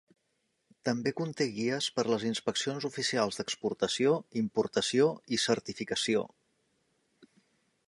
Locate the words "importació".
4.43-5.07